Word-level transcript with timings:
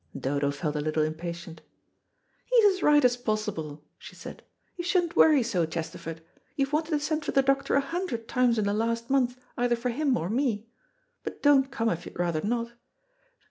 Dodo 0.19 0.49
felt 0.49 0.75
a 0.75 0.81
little 0.81 1.03
impatient. 1.03 1.61
"He's 2.43 2.65
as 2.73 2.81
right 2.81 3.05
as 3.05 3.15
possible," 3.15 3.83
she 3.99 4.15
said. 4.15 4.41
"You 4.75 4.83
shouldn't 4.83 5.15
worry 5.15 5.43
so, 5.43 5.63
Chesterford. 5.67 6.21
You've 6.55 6.73
wanted 6.73 6.89
to 6.89 6.99
send 6.99 7.23
for 7.23 7.31
the 7.33 7.43
doctor 7.43 7.75
a 7.75 7.81
hundred 7.81 8.27
times 8.27 8.57
in 8.57 8.65
the 8.65 8.73
last 8.73 9.11
month, 9.11 9.39
either 9.59 9.75
for 9.75 9.89
him 9.89 10.17
or 10.17 10.27
me. 10.27 10.65
But 11.21 11.43
don't 11.43 11.69
come 11.69 11.89
if 11.89 12.07
you'd 12.07 12.17
rather 12.17 12.41
not. 12.41 12.73